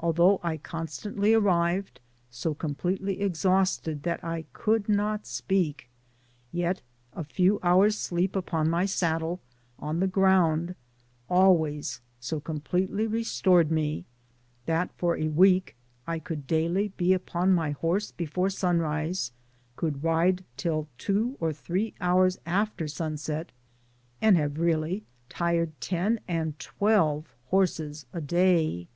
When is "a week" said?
15.18-15.76